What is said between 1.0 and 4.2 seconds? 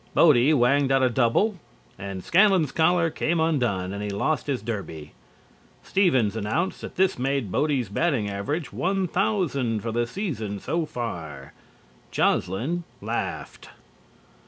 a double and Scanlon's collar came undone and he